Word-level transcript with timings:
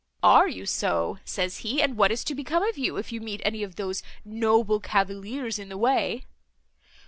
'Are 0.23 0.47
you 0.49 0.65
so?' 0.65 1.19
says 1.23 1.57
he, 1.57 1.79
'and 1.79 1.95
what 1.95 2.11
is 2.11 2.23
to 2.23 2.33
become 2.33 2.63
of 2.63 2.75
you, 2.75 2.97
if 2.97 3.11
you 3.11 3.21
meet 3.21 3.39
any 3.45 3.61
of 3.61 3.75
those 3.75 4.01
noble 4.25 4.79
cavaliers 4.79 5.59
in 5.59 5.69
the 5.69 5.77
way? 5.77 6.23